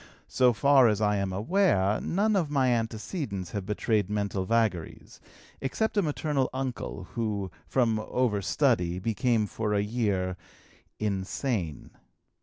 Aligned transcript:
So 0.27 0.51
far 0.51 0.87
as 0.87 0.99
I 0.99 1.17
am 1.17 1.31
aware, 1.31 2.01
none 2.01 2.35
of 2.35 2.49
my 2.49 2.69
antecedents 2.69 3.51
have 3.51 3.67
betrayed 3.67 4.09
mental 4.09 4.45
vagaries, 4.45 5.21
except 5.61 5.95
a 5.95 6.01
maternal 6.01 6.49
uncle, 6.53 7.03
who, 7.13 7.51
from 7.67 7.99
overstudy, 7.99 8.99
became 8.99 9.45
for 9.45 9.75
a 9.75 9.83
year 9.83 10.37
insane. 10.97 11.91